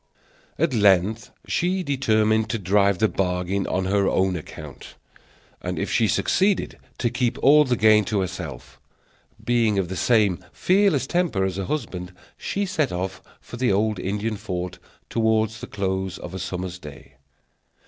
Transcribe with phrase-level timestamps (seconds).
[0.57, 4.95] At length she determined to drive the bargain on her own account,
[5.61, 8.79] and, if she succeeded, to keep all the gain to herself.
[9.45, 13.99] Being of the same fearless temper as her husband, she set off for the old
[13.99, 17.17] Indian fort toward the close of a summer's day.